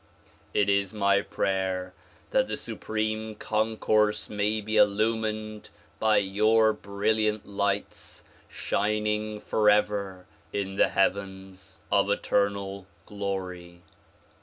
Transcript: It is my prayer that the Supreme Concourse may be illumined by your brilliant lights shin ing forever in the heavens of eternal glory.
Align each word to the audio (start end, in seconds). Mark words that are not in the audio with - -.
It 0.51 0.67
is 0.67 0.91
my 0.93 1.21
prayer 1.21 1.93
that 2.31 2.47
the 2.47 2.57
Supreme 2.57 3.35
Concourse 3.35 4.31
may 4.31 4.59
be 4.59 4.75
illumined 4.75 5.69
by 5.99 6.17
your 6.17 6.73
brilliant 6.73 7.47
lights 7.47 8.23
shin 8.49 9.05
ing 9.05 9.39
forever 9.41 10.25
in 10.51 10.75
the 10.77 10.89
heavens 10.89 11.79
of 11.91 12.09
eternal 12.09 12.87
glory. 13.05 13.83